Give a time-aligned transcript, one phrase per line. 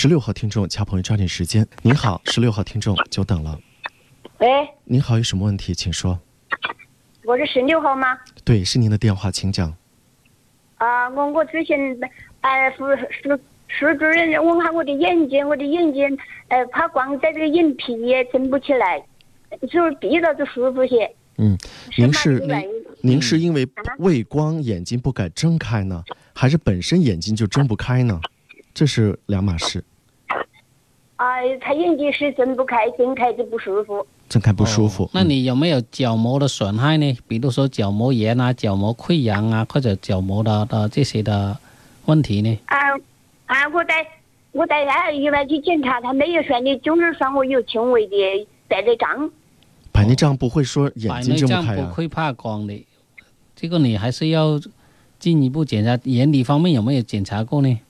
[0.00, 1.68] 十六号听众，掐朋友抓紧时间。
[1.82, 3.60] 您好，十六号听众，久等了。
[4.38, 4.48] 喂，
[4.84, 6.18] 您好，有什么问题请说。
[7.26, 8.18] 我是十六号吗？
[8.42, 9.76] 对，是您的电话，请讲。
[10.76, 11.78] 啊，我我之前
[12.40, 12.78] 哎，是
[13.10, 19.04] 是是主任问下我的眼睛，我的眼睛呃怕光在这个眼皮也睁不起来，
[19.70, 21.14] 就是闭着就舒服些。
[21.36, 21.58] 嗯，
[21.98, 22.42] 您是
[23.02, 28.18] 您是因为啊畏光眼睛不敢睁开呢，还是本身眼睛就睁不开呢？
[28.72, 29.84] 这是两码事，哎，
[31.60, 34.06] 他眼睛是睁不开，睁开就不舒服。
[34.28, 35.04] 睁开不舒服。
[35.04, 37.18] 哦那你有没有角膜的损害呢？
[37.26, 41.58] 比如说角膜炎啊、角膜溃疡啊，或者角膜的的这些的
[42.04, 42.58] 问题呢？
[42.66, 42.76] 啊
[43.46, 43.68] 啊！
[43.74, 44.06] 我带
[44.52, 48.14] 我带他医院去检查，他没有说你就是说我有轻微的
[48.68, 49.30] 白内障。
[49.90, 51.76] 白内障不会说眼睛睁不开啊？
[51.76, 52.86] 障不会怕光的，
[53.56, 54.60] 这个你还是要
[55.18, 55.98] 进一步检查。
[56.04, 57.80] 眼底方面有没有检查过呢？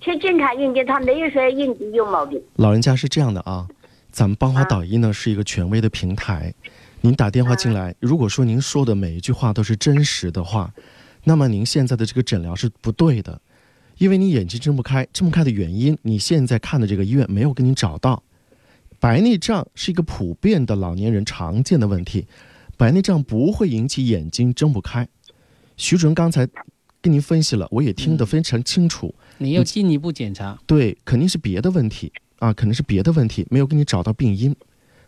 [0.00, 2.40] 去检查眼睛，他没有说眼睛有毛病。
[2.56, 3.66] 老人家是这样的啊，
[4.10, 6.54] 咱们邦华导医呢是一个权威的平台，
[7.00, 10.72] 您打电话进来，如果说您说的每一句话都是真实的话，
[11.24, 13.40] 那么您现在的这个诊疗是不对的，
[13.98, 18.22] 因为你眼睛睁不开，睁不开的原因，你现在看的这个医院没有给你找到。
[18.98, 22.26] 白内障是一个普遍的老年人常见的问题，
[22.76, 25.06] 白内障不会引起眼睛睁不开。
[25.76, 26.48] 徐主任刚才
[27.06, 29.14] 跟您分析了，我也听得非常清楚。
[29.38, 30.58] 你要进一步检查。
[30.66, 34.52] 对，肯定是别的问题啊，肯定是别的问题，没有给你找到病因，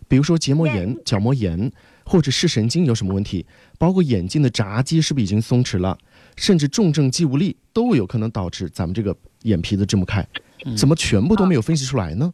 [0.06, 1.72] 比如说结膜炎、角膜炎，
[2.04, 3.44] 或者视神经有什么问题，
[3.80, 5.98] 包括眼睛的匝肌是不是已经松弛了，
[6.36, 10.24] 甚至重症肌无力都有可能导致咱们这个眼皮子睁不开，
[10.66, 12.32] 嗯怎么全部都没有分析出来呢？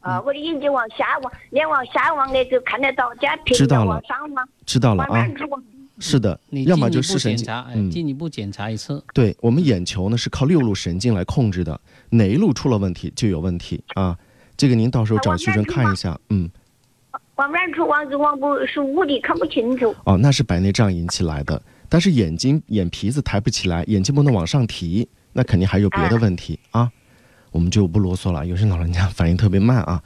[0.00, 5.28] 啊，我的眼睛往下望，脸往下望的就看得到，这样平知道了的往上望，知道了啊？
[6.02, 9.02] 是的，你要么就视神经检查，，哎，嗯，进一步检查一次。
[9.14, 14.18] 对我们眼球呢是靠六路神经来控制的，哪一路出了问题就有问题啊。
[14.56, 16.50] 这个您到时候找徐主任看一下，嗯，
[17.36, 19.94] 往远处望就望不是雾的，看不清楚。
[20.04, 26.90] 哦，那是白内障引起来的，但是眼睛眼皮子抬不起来，眼睛不能往上提，那肯定还有别的问题啊。
[27.50, 30.02] 我们就不啰嗦了，有些老人家反应特别慢啊，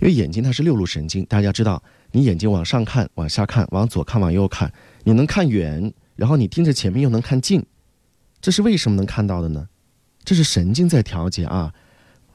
[0.00, 4.72] 因为眼睛它是六路神经，大家知道，你眼睛往上看、往下看、往左看、往右看，
[5.04, 7.64] 你能看远，然后你盯着前面又能看近，
[8.40, 9.68] 这是为什么能看到的呢？
[10.24, 11.72] 这是神经在调节啊，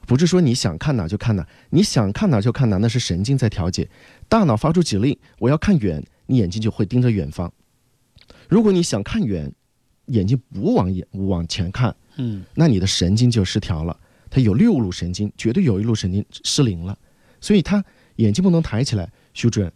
[0.06, 3.88] 不是说你想看哪就看哪，你想看哪就看哪，那是神经在调节。
[4.28, 7.52] 大脑发出指令，我要看远，你眼睛就会盯着远方。
[8.48, 9.52] 如果你想看远，
[10.06, 13.96] 眼睛不往眼往前看，嗯，那你的神经就失调了。
[14.28, 16.96] 它有六路神经，绝对有一路神经失灵了，
[17.40, 17.84] 所以它
[18.16, 19.10] 眼睛不能抬起来。
[19.36, 19.70] 徐主任，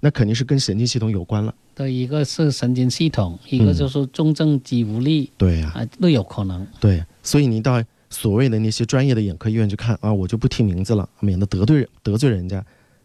[0.00, 1.54] 那肯定是跟神经系统有关了。
[1.74, 6.66] 对，一个是神经系统，一个嗯就是重症肌无力对呀、啊，都有可能。
[6.80, 12.64] 对，所以你到所谓的那些专业的眼科医院去看啊，我就不提名字了，免得得罪人得罪人家。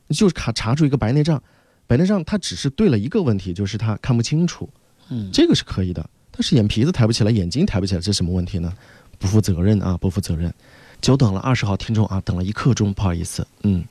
[0.09, 1.41] 就是查查出一个白内障，
[1.85, 4.69] 白内障它只是对了一个问题，就是它看不清楚，
[5.09, 6.09] 嗯，这个是可以的。
[6.31, 8.73] 但是眼皮子抬不起来，眼睛抬不起来，这是什么问题呢？
[9.17, 10.53] 不负责任啊，不负责任。
[11.01, 13.45] 久等了，二十号听众啊，等了一刻钟，不好意思。
[13.63, 13.83] 嗯，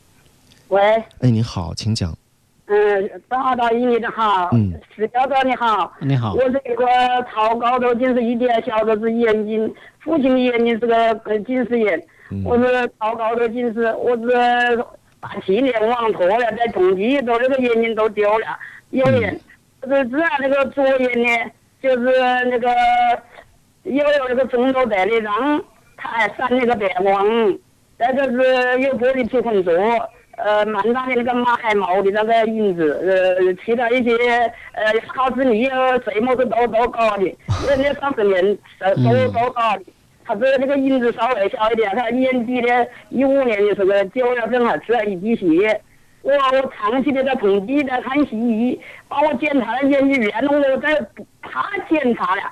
[0.68, 0.82] 喂，
[1.20, 2.12] 哎，你好，请讲。
[2.66, 4.72] 嗯，大大姨你的好，嗯。
[4.94, 6.34] 石教授你好，你好。
[6.34, 6.84] 我，是一个
[7.32, 12.42] 超高度近视一点，小的是眼睛，父亲的眼睛是个呃近视眼，嗯。
[12.44, 14.84] 我是超高度近视，我是
[15.20, 18.46] 八七年网脱了，在重庆都那个眼睛都丢了，
[18.90, 19.40] 右眼，
[19.80, 21.50] 就是只要那个左眼呢，
[21.80, 22.10] 就是
[22.46, 22.68] 那个
[23.84, 25.62] 又有那个中度白内障，
[25.96, 27.24] 它还闪那个白光，
[27.96, 29.72] 再就是有玻璃体混浊。
[30.36, 34.14] 呃，满大的那个马海毛的那个影子，呃，其他一些
[34.72, 37.36] 呃考试你呃谁么子都都高的，
[37.66, 39.82] 那那三十年呃都都高的。
[40.24, 45.80] 他这个那个影子稍微小一点，他年底的一五年的时候九月份还吃了一滴血。
[46.22, 51.00] 我我长期的在统计在看西医，把我检查的眼睛院了，我在
[51.40, 52.42] 怕检查了。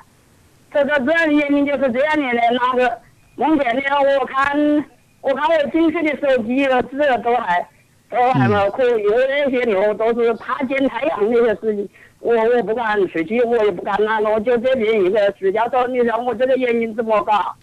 [0.73, 2.99] 这个这样的眼睛就是这样的呢，那个
[3.35, 3.83] 目前呢，
[4.21, 4.85] 我看
[5.21, 7.67] 我看我进去的手机了，字都还
[8.15, 11.89] 都还嘛可因为那些牛都是怕见太阳那些事情，
[12.21, 17.55] 我我不敢出去，我也不敢那个，我就这边一个石教授，你让我这个眼睛怎么搞？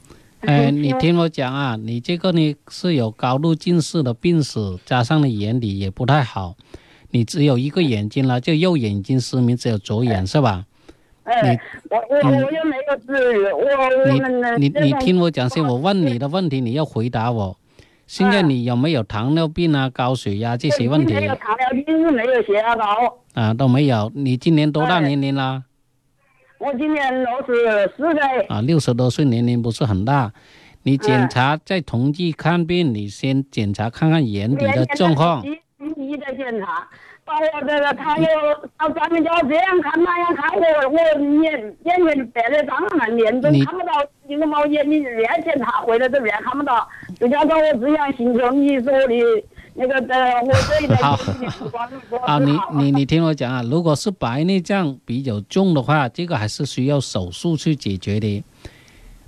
[0.41, 6.55] 哎，你听我讲啊，你这个呢是有高度近视的病史，加上你眼底也不太好，
[7.11, 10.65] 你只有一个眼睛了，就右眼睛失明，只有左眼是吧？
[11.23, 11.59] 哎，
[11.89, 17.55] 我我我又没有治愈，我我你你你听我讲先，我问你的问题你要回答我。
[18.11, 22.83] 现在你有没有糖尿病啊、高血压这些问题没有糖尿病，没有血压高。
[23.35, 23.53] 啊？
[23.53, 24.11] 都没有。
[24.13, 25.63] 你今年多大哎年龄啦？
[26.57, 30.33] 我今年六十四岁，啊，六十多岁年龄不是很大。
[30.83, 35.41] 你检查在同济看病，你先检查看看眼底的状况。
[35.41, 36.89] 的检查，
[37.23, 38.25] 把我这个他又
[38.77, 40.97] 到专门家这样看那样看，我我
[41.43, 43.93] 眼眼睛白的张了，眼睛你看不到，
[44.27, 46.87] 那个毛眼你院检查回来这边看不到，
[47.19, 49.07] 再加上我这样心情，你说的
[49.73, 51.17] 那个呃，我这一代好。
[51.17, 58.43] 眼睛不光说啊，你是好你你听我讲啊，如果是白内障比较重的话，这个还是需要手术去解决的。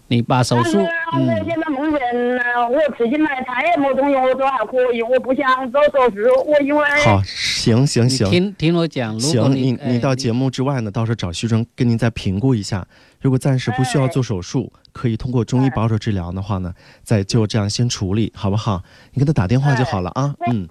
[0.10, 0.78] 你把手术，
[1.14, 7.20] 嗯，现在目前呢，我吃进来他也没东西，我都还可以，我不想做手术，我因为好，
[7.64, 8.30] 行行行。
[8.30, 12.86] 听听我讲，如果行，你哎你到节目之外呢，到时候找徐峥跟您再评估一下。
[13.22, 16.74] 如果暂时不需要做手术，可以通过中医保守治疗的话呢，
[17.04, 18.84] 再就这样先处理，好不好？
[19.14, 20.36] 你给他打电话就好了啊。
[20.52, 20.68] 嗯。